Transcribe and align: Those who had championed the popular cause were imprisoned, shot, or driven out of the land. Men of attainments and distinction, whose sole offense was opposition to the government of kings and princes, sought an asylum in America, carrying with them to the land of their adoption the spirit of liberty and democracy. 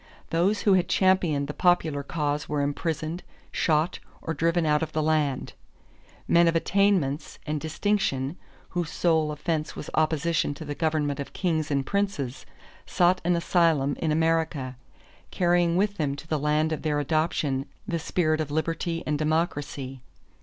Those 0.31 0.61
who 0.61 0.73
had 0.73 0.87
championed 0.89 1.45
the 1.47 1.53
popular 1.53 2.01
cause 2.01 2.49
were 2.49 2.63
imprisoned, 2.63 3.21
shot, 3.51 3.99
or 4.19 4.33
driven 4.33 4.65
out 4.65 4.81
of 4.81 4.93
the 4.93 5.03
land. 5.03 5.53
Men 6.27 6.47
of 6.47 6.55
attainments 6.55 7.37
and 7.45 7.61
distinction, 7.61 8.35
whose 8.69 8.89
sole 8.89 9.31
offense 9.31 9.75
was 9.75 9.91
opposition 9.93 10.55
to 10.55 10.65
the 10.65 10.73
government 10.73 11.19
of 11.19 11.33
kings 11.33 11.69
and 11.69 11.85
princes, 11.85 12.47
sought 12.87 13.21
an 13.23 13.35
asylum 13.35 13.95
in 13.99 14.11
America, 14.11 14.75
carrying 15.29 15.77
with 15.77 15.97
them 15.97 16.15
to 16.15 16.25
the 16.27 16.39
land 16.39 16.71
of 16.71 16.81
their 16.81 16.99
adoption 16.99 17.67
the 17.87 17.99
spirit 17.99 18.41
of 18.41 18.49
liberty 18.49 19.03
and 19.05 19.19
democracy. 19.19 20.01